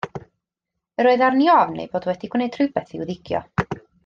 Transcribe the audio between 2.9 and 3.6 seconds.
i'w ddigio.